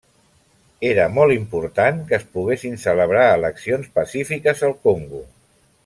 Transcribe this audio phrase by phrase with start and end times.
[0.91, 5.23] Era molt important que es poguessin celebrar eleccions pacífiques al Congo.